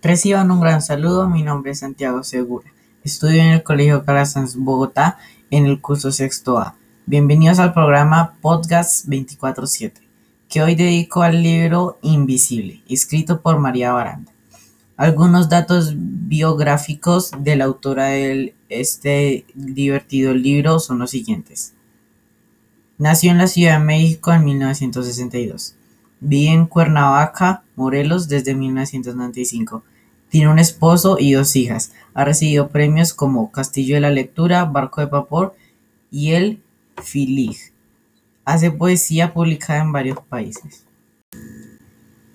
[0.00, 2.72] Reciban un gran saludo, mi nombre es Santiago Segura.
[3.04, 5.18] Estudio en el Colegio Calasanz Bogotá
[5.50, 6.76] en el curso sexto A.
[7.04, 9.92] Bienvenidos al programa Podcast 24-7,
[10.48, 14.32] que hoy dedico al libro Invisible, escrito por María Baranda.
[14.98, 21.74] Algunos datos biográficos de la autora de este divertido libro son los siguientes.
[22.98, 25.76] Nació en la Ciudad de México en 1962.
[26.18, 29.84] Vive en Cuernavaca, Morelos desde 1995.
[30.30, 31.92] Tiene un esposo y dos hijas.
[32.12, 35.54] Ha recibido premios como Castillo de la Lectura, Barco de Vapor
[36.10, 36.60] y el
[37.00, 37.56] Filig.
[38.44, 40.82] Hace poesía publicada en varios países.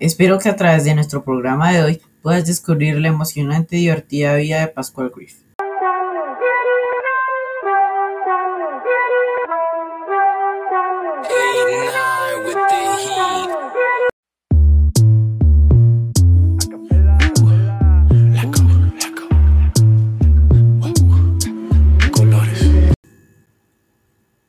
[0.00, 4.36] Espero que a través de nuestro programa de hoy puedas descubrir la emocionante y divertida
[4.36, 5.36] vida de Pascual Griff.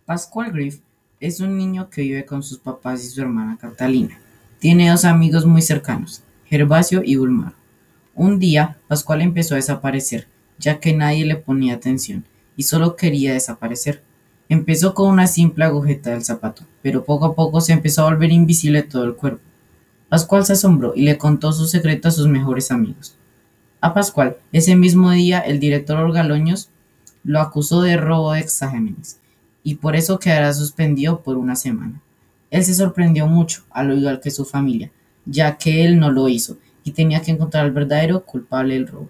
[0.05, 0.79] Pascual Griff
[1.19, 4.19] es un niño que vive con sus papás y su hermana Catalina.
[4.57, 7.58] Tiene dos amigos muy cercanos, Gervasio y Bulmaro.
[8.19, 12.25] Un día, Pascual empezó a desaparecer, ya que nadie le ponía atención
[12.57, 14.03] y solo quería desaparecer.
[14.49, 18.33] Empezó con una simple agujeta del zapato, pero poco a poco se empezó a volver
[18.33, 19.39] invisible todo el cuerpo.
[20.09, 23.15] Pascual se asombró y le contó su secreto a sus mejores amigos.
[23.79, 26.71] A Pascual, ese mismo día, el director Orgaloños
[27.23, 29.21] lo acusó de robo de exámenes
[29.63, 32.01] y por eso quedará suspendido por una semana.
[32.51, 34.91] Él se sorprendió mucho, al igual que su familia,
[35.25, 39.09] ya que él no lo hizo y tenía que encontrar al verdadero culpable del robo.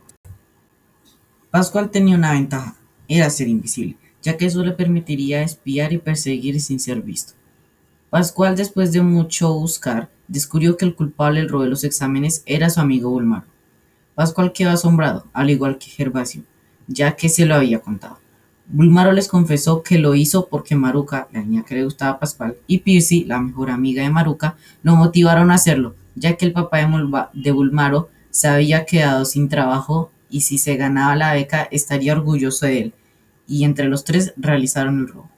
[1.52, 2.76] Pascual tenía una ventaja,
[3.08, 7.34] era ser invisible, ya que eso le permitiría espiar y perseguir sin ser visto.
[8.10, 12.70] Pascual, después de mucho buscar, descubrió que el culpable del robo de los exámenes era
[12.70, 13.46] su amigo Bulmaro.
[14.16, 16.44] Pascual quedó asombrado, al igual que Gervasio,
[16.88, 18.20] ya que se lo había contado.
[18.68, 22.58] Bulmaro les confesó que lo hizo porque Maruca, la niña que le gustaba a Pascual,
[22.68, 26.78] y Piercy, la mejor amiga de Maruca, lo motivaron a hacerlo, ya que el papá
[27.34, 32.68] de Bulmaro se había quedado sin trabajo y si se ganaba la beca estaría orgulloso
[32.68, 32.94] de él,
[33.48, 35.30] y entre los tres realizaron el robo.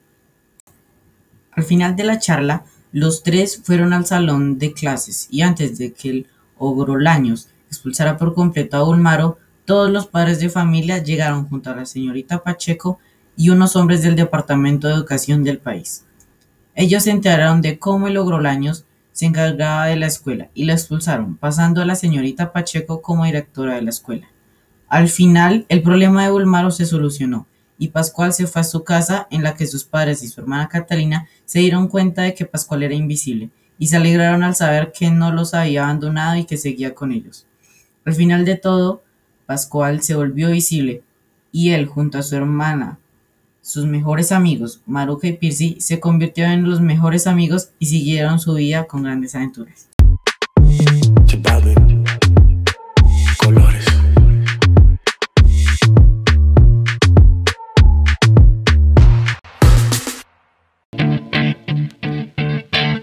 [1.52, 5.92] Al final de la charla, los tres fueron al salón de clases y antes de
[5.92, 6.26] que el
[6.58, 11.86] Ogrolaños expulsara por completo a Bulmaro, todos los padres de familia llegaron junto a la
[11.86, 12.98] señorita Pacheco
[13.36, 16.04] y unos hombres del Departamento de Educación del país.
[16.74, 21.36] Ellos se enteraron de cómo el Ogrolaños se encargaba de la escuela y la expulsaron,
[21.36, 24.28] pasando a la señorita Pacheco como directora de la escuela.
[24.88, 27.46] Al final, el problema de Bulmaro se solucionó
[27.78, 30.68] y Pascual se fue a su casa en la que sus padres y su hermana
[30.68, 35.10] Catalina se dieron cuenta de que Pascual era invisible y se alegraron al saber que
[35.10, 37.46] no los había abandonado y que seguía con ellos.
[38.04, 39.02] Al final de todo,
[39.46, 41.02] Pascual se volvió visible
[41.50, 42.98] y él, junto a su hermana
[43.62, 48.54] sus mejores amigos, Maruca y Piercy, se convirtieron en los mejores amigos y siguieron su
[48.54, 49.88] vida con grandes aventuras.
[53.38, 53.86] Colores.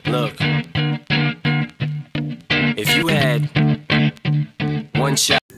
[0.06, 0.36] Look,
[2.78, 3.50] if you had
[4.96, 5.49] one shot.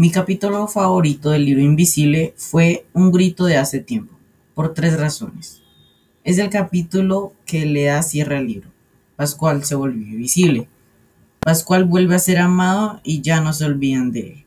[0.00, 4.14] Mi capítulo favorito del libro Invisible fue Un grito de hace tiempo,
[4.54, 5.60] por tres razones.
[6.24, 8.70] Es el capítulo que le da cierre al libro.
[9.14, 10.70] Pascual se volvió visible.
[11.40, 14.44] Pascual vuelve a ser amado y ya no se olvidan de él.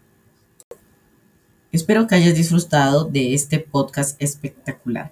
[1.71, 5.11] Espero que hayas disfrutado de este podcast espectacular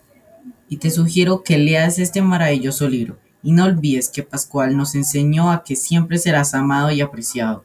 [0.67, 5.51] y te sugiero que leas este maravilloso libro y no olvides que Pascual nos enseñó
[5.51, 7.63] a que siempre serás amado y apreciado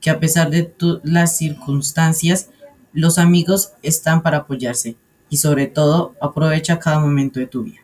[0.00, 0.72] que a pesar de
[1.02, 2.48] las circunstancias,
[2.92, 4.96] los amigos están para apoyarse
[5.28, 7.80] y sobre todo aprovecha cada momento de tu vida.